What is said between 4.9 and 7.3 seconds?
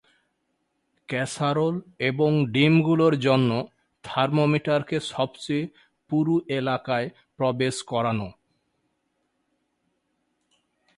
সবচেয়ে পুরু এলাকায়